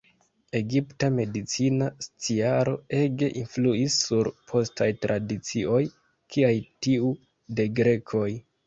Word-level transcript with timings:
Egipta 0.59 1.09
medicina 1.17 1.89
sciaro 2.05 2.73
ege 3.01 3.31
influis 3.43 3.99
sur 4.07 4.33
postaj 4.53 4.91
tradicioj, 5.05 5.87
kiaj 6.35 6.57
tiu 6.89 7.15
de 7.61 7.73
grekoj. 7.83 8.29